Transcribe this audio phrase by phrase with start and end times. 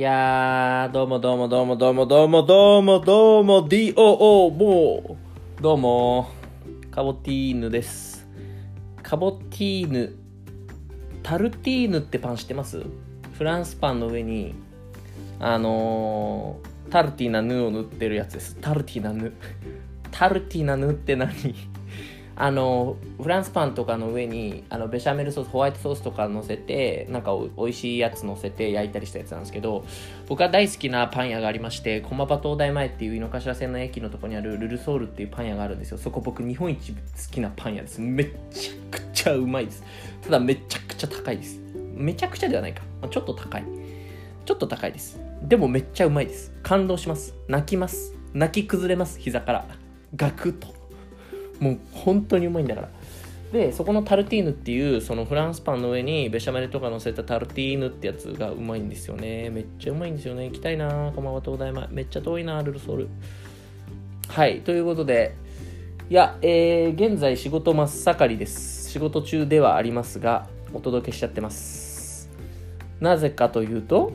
[0.00, 5.18] いやー、どうもどうもどうもどうもどうもどうもどうも DOO も
[5.58, 5.62] う。
[5.62, 6.30] どうも
[6.90, 8.26] カボティーヌです。
[9.02, 10.16] カボティーヌ
[11.22, 12.82] タルティーヌってパン知ってます？
[13.34, 14.54] フランスパンの上に
[15.38, 18.56] あのー、タルティーナヌを塗ってるやつです。
[18.58, 19.34] タルティーナヌ。
[20.10, 21.30] タルティーナヌって何？
[22.42, 29.84] あのフランスパンとかの上にあのベシャメルソースホワイトソースとか乗せてなんかおいしいやつ乗せて焼いたりしたやつなんですけど
[30.26, 35.98] 僕が大好きなパン屋がありまして駒場東大前っていう井の頭線の駅のとこにあるルルソールっていうパン屋があるんですよ。
[35.98, 36.98] そこ僕日本一好
[37.30, 38.00] きなパン屋です。
[38.00, 39.84] めちゃくちゃうまいです。
[40.22, 41.60] ただめちゃくちゃ高いです。
[41.94, 42.82] めちゃくちゃではないか。
[43.02, 43.64] まちょっと高い。
[44.46, 45.20] ちょっと高いです。
[45.42, 46.54] でもめっちゃうまいです。
[46.62, 47.34] 感動します。
[47.48, 48.14] 泣きます。
[48.32, 49.20] 泣き崩れます。
[49.20, 49.66] 膝から。
[50.16, 50.79] ガクッと。
[51.60, 52.88] もう本当にうまいんだから。
[53.52, 59.50] でそこのタルティーヌっていうそのフランスパンの上にベシャメルとか乗せたタルティーヌってやつがうまいんですよね。
[59.50, 60.44] めっちゃうまいんですよね。
[60.46, 61.12] 行きたいな。
[61.14, 61.88] 駒場東大前。
[61.90, 62.62] めっちゃ遠いな。
[62.62, 63.08] ルルソール。
[64.28, 64.60] はい。
[64.60, 65.34] ということで
[66.08, 68.90] いやえー、現在仕事真っ盛りです。
[68.90, 72.28] 仕事中ではありますがお届けしちゃってます。
[73.00, 74.12] なぜかというと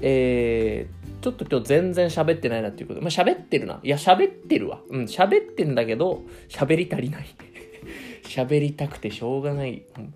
[0.00, 3.00] えー、ちょっと今日全然喋ってないなっていうこと。
[3.00, 3.80] まあ、喋ってるな。
[3.82, 4.80] いや、喋ってるわ。
[4.90, 7.26] うん、喋ってんだけど、喋り足りない。
[8.24, 9.82] 喋りたくてしょうがない。
[9.96, 10.14] うん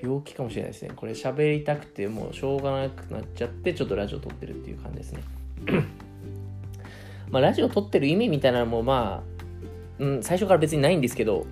[0.00, 0.92] 病気かもしれないですね。
[0.94, 5.22] これ喋りたくてもうしょうがなくなっちゃって、ちょっとラジオ撮ってるっていう感じですね。
[7.30, 11.46] まあ、ラジオ撮ってる意味みたいなのもまあ、うん、最初から別にないんですけど、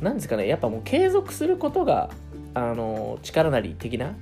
[0.00, 2.10] なんですかね、やっぱもう継続することが、
[2.54, 4.14] あの、力なり的な、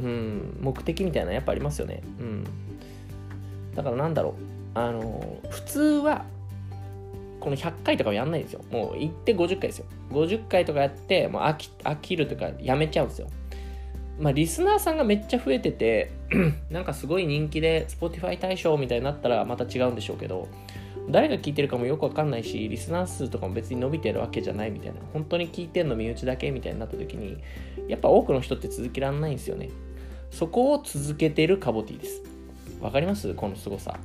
[0.00, 2.02] うん、目的みたいなやっぱありますよね。
[2.18, 2.44] うん。
[3.74, 4.32] だからなんだろう。
[4.74, 6.24] あの、普通は、
[7.40, 8.60] この100回とかはやんないんですよ。
[8.70, 9.86] もう行って50回ですよ。
[10.10, 13.28] 50回とかやって、もう飽き飽きるとかやめちゃうんですよ。
[14.20, 16.12] まあ、リスナーさんがめっちゃ増えてて、
[16.70, 20.48] なんかすごい人気で、Spotify 大賞みたいになったらまた違うんでしょうけど、
[21.10, 27.38] 誰が聞いてるかもよくわかんないし、リスナー数とかも別に伸びてるわけじゃないみたいな、本当に聞いてんの身内だけみたいになった時に、
[27.88, 29.70] やっぱ多くの人って続けられないんですよね。
[30.30, 32.22] そこを続けてるカボティです。
[32.82, 33.32] わかります？
[33.34, 33.98] この凄さ。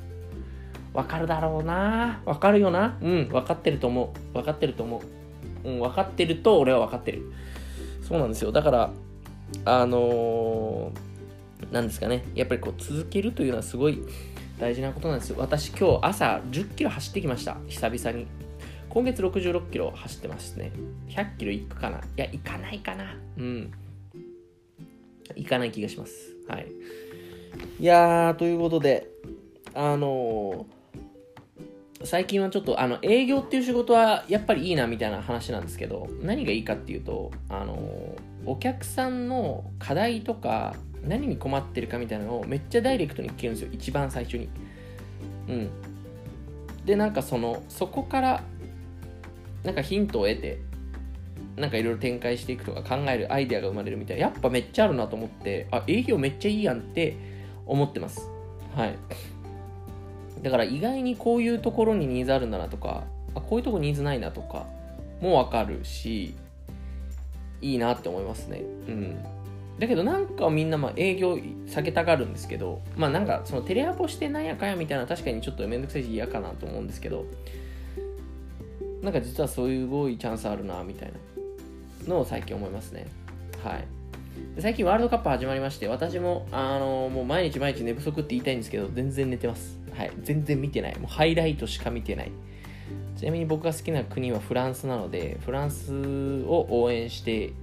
[0.93, 4.37] わかるだろうなわかるよなうん、わかってると思う。
[4.37, 5.01] わかってると思
[5.65, 5.69] う。
[5.69, 7.31] うん、わかってると俺はわかってる。
[8.01, 8.51] そうなんですよ。
[8.51, 8.91] だから、
[9.65, 12.23] あのー、なんですかね。
[12.33, 14.01] やっぱりこう続けるというのはすごい
[14.59, 15.35] 大事なことなんですよ。
[15.39, 17.57] 私今日朝10キロ走ってきました。
[17.67, 18.27] 久々に。
[18.89, 20.71] 今月66キロ走ってますね。
[21.09, 21.97] 100キロ行くかな？
[21.97, 23.15] いや、行かないかな。
[23.37, 23.71] うん。
[25.35, 26.35] 行かない気がします。
[26.47, 26.67] はい。
[27.79, 29.07] いやー、ということで、
[29.73, 44.49] あのー、最近はちょっとあの営業っていう仕事はやっぱりいいなみたいな話なんですけど何がいいかっていうとあのお客さんの課題とか何に困ってるかみたいなのをめっちゃダイレクトに聞けるんですよ一番最初に。
[45.49, 45.69] うん。
[46.85, 48.43] でなんかそのそこから
[49.63, 50.59] なんかヒントを得て
[51.57, 57.17] なんかいろいろ展開していくとか考えるアイデアが生まれるみたいなやっぱめっちゃあるなと思ってあ営業めっちゃいいやんって
[57.67, 58.29] 思ってます
[58.75, 58.95] はい
[60.41, 63.03] だから意外にこういうところにニーズあるんだなとか
[63.35, 64.65] あこういうとこニーズないなとか
[65.21, 66.35] もわかるし
[67.61, 69.17] いいなって思いますねうん
[69.79, 77.25] だけどなんかみんなまあ営業避けたがるんですけどまあなんかそのテレアポしてなんやかんやみたいな確かにちょっとめんどくさいし嫌かなと思うんですけど
[79.01, 81.11] なんか実はそういうすごいチャンスあるなみたい
[82.05, 83.07] なのを最近思いますね。
[83.63, 83.96] はい。
[84.59, 89.79] 最近ワールドカップ始まりまして、私も、あのもう毎日毎日寝不足って言いたいんですけど、全然寝てます。
[89.93, 90.11] はい。
[90.23, 90.97] 全然見てない。
[90.97, 92.31] もうハイライトしか見てない。
[93.15, 97.53] ちなみに僕が好きな国はフランスなので、フランスを応援して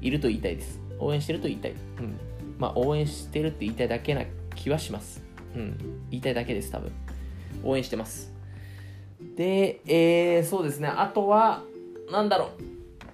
[0.00, 0.80] いると言いたいです。
[0.98, 1.72] 応援してると言いたい。
[1.72, 2.18] うん。
[2.58, 4.22] まあ、応援してるって言いたいだけな
[4.54, 5.22] 気はします。
[5.54, 5.78] うん。
[6.10, 6.92] 言いたいだけです、多分。
[7.62, 8.32] 応援してます。
[9.36, 10.88] で、えー、そうですね。
[10.88, 11.62] あとは、
[12.10, 12.50] なんだろ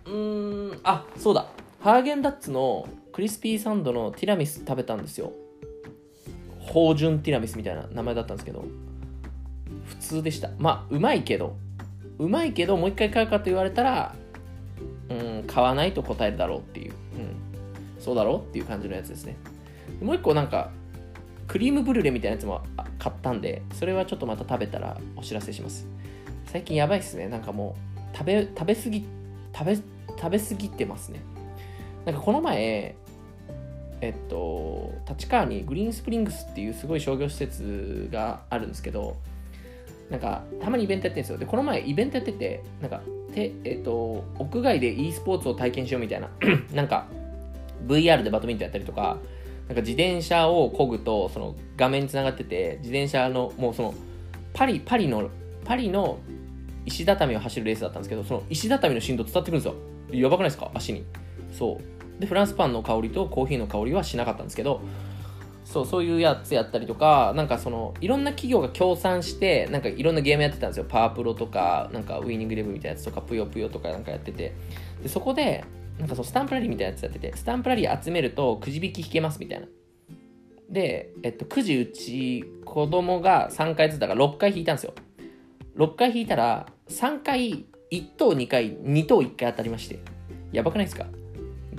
[0.06, 0.10] う。
[0.10, 1.48] うーん、あ、そうだ。
[1.80, 5.32] ハーゲンダッツのクリスピーサンドのティラミス食べたんですよ。
[6.58, 8.66] 芳醇ティラミスみたいな名前だったんですけど、
[9.86, 10.50] 普通でした。
[10.58, 11.56] まあ、うまいけど、
[12.18, 14.14] うまいけど、もう一回買うかと言われたら、
[15.08, 17.34] うん、買わないと答えるだろうっていう、うん、
[17.98, 19.36] そうだろうっていう感じのやつですね。
[20.02, 20.70] もう一個なんか、
[21.48, 22.60] クリームブリュレみたいなやつも
[22.98, 25.86] 買ったんで、それはちょっとまた食べたらお知らせします。
[26.44, 27.26] 最近やばいっすね。
[27.28, 29.06] なんかもう、食べ、食べ過ぎ、
[29.56, 31.20] 食べ、食べ過ぎてますね。
[32.04, 32.94] なんかこの前、
[34.00, 39.16] えっと、立川にグリーンスプリングスっていうすごい商業施設があるんですけど、
[40.10, 41.38] なんかたまにイベントやってるんですよ。
[41.38, 43.00] で、この前イベントやってて、なんか、
[43.34, 46.28] てえっと、屋外で e スポーツを体験しようみたいな、
[46.74, 47.06] なんか
[47.86, 49.18] VR でバドミントンやったりとか、
[49.68, 53.94] なんか自転車を漕ぐとその画面につながってて自転車のもうその
[54.52, 55.30] パリパリの
[55.64, 56.18] パリの
[56.86, 59.72] 石畳を走るレースだったんですけどその石畳の振動伝わってくるんです
[60.12, 60.22] よ。
[60.24, 60.72] やばくないですか？
[60.74, 61.04] 足に。
[61.52, 62.20] そう。
[62.20, 64.82] でフランスパンの香りとコーヒーの香りはしなかったんですけど
[65.64, 70.84] そうそういうやつやったりとかなんかそのいろんな企業が協賛してなんかいろんなゲームやってたんですよ。
[70.86, 74.52] パワープロとかなんかウィニングレブみたいなやつとかぷよぷよとかなんかやってて。
[75.02, 75.64] でそこで
[75.98, 79.66] なんかそうスタンプラリーみたいなやつやっててスタンプラリー集めるとくじ引き引けますみたいな。
[80.68, 84.94] で、えっと、くじうち子供が3回ずつだから6回引いたんですよ。
[85.76, 90.00] 6回引いたら3回1等2回2等1回当たりまして。
[90.52, 91.06] やばくないですか？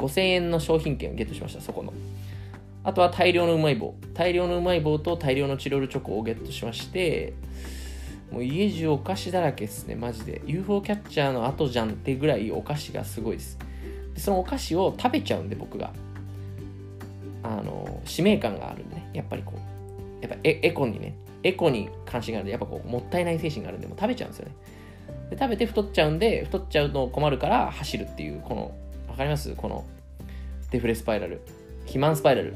[0.01, 1.94] 5000円の商品券をゲットしましたそこの
[2.83, 3.94] あとは大量のうまい棒。
[4.13, 7.33] 大量のうまい棒と大量のチロルチョコをゲットしまして、
[8.31, 10.42] もう家中お菓子だらけですね、マジで。
[10.48, 13.59] UFO キャッチャーの後じゃんってぐらいお菓子がすごいです。
[14.15, 15.92] でそのお菓子を食べちゃうんで、僕が。
[17.44, 24.56] あの、使命感があるんでね、やっぱりこう、やっぱエエコにね、エコに関心があるんで、やっぱこう、もったいない精神があるんで、もう食べちゃうんですよね。
[25.30, 28.71] で食べて太っちゃうんで、太っちゃうの困るから走るっていう、この、
[29.12, 29.54] わかります？
[29.56, 29.84] この
[30.72, 31.42] デフレスパイラル。
[31.81, 32.52] 肥満スパイラル。
[32.52, 32.54] い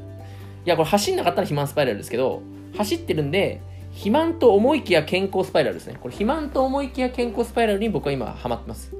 [0.63, 2.41] や、これ走んなかったら肥満スパイラルですけど、
[2.77, 3.61] 走ってるんで、
[3.91, 5.97] 肥満と思いきや健康スパイラルですね。
[5.99, 8.93] これ肥満と思いきや健康スパイラルに僕は今ハマってます。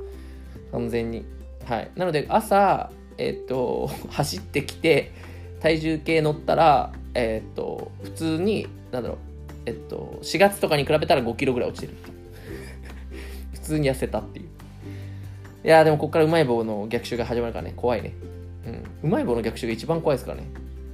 [0.74, 1.24] 完全に。
[1.66, 1.92] はい。
[1.96, 5.14] なので朝、えっ、と、走ってきて、
[5.62, 9.18] 体重計乗ったら、えっ、と、普通に、なんだろう、
[9.66, 11.94] えっと、4月とかに比べたら5キロぐらい落ちてる。
[13.54, 14.45] 普通に痩せたっていう。
[15.66, 18.14] いやでもここからうまい棒の逆襲が始まるからね、怖いね。
[18.68, 19.10] うん。
[19.10, 20.48] うまい棒の逆襲が一番怖いですからね。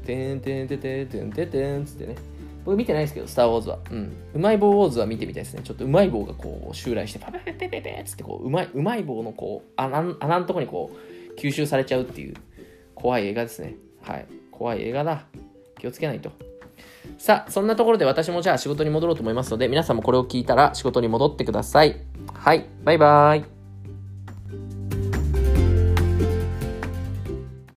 [0.05, 2.15] てんてんててんてんててんつってね。
[2.63, 3.79] 僕見てないですけど、スター・ウォーズは。
[3.91, 4.13] うん。
[4.33, 5.61] うまい棒ウォーズは見てみたいですね。
[5.61, 12.35] ちょっとうまい棒がこう、襲来して、パペペペペペつってこう、うまい、うまい棒のこう、穴穴のとこにこう、吸収されちゃうっていう、
[12.95, 13.75] 怖い映画ですね。
[14.01, 14.25] はい。
[14.51, 15.25] 怖い映画だ。
[15.79, 16.31] 気をつけないと。
[17.17, 21.97] さあ、そんなところで私もじゃあ仕事に戻ろうと思いますので、皆さんもこれを聞いたら仕事に戻ってください。
[22.33, 22.67] はい。
[22.85, 23.60] バイバーイ。